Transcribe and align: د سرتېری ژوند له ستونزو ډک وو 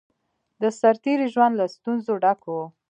د 0.61 0.63
سرتېری 0.79 1.27
ژوند 1.33 1.53
له 1.59 1.65
ستونزو 1.75 2.13
ډک 2.23 2.39
وو 2.49 2.63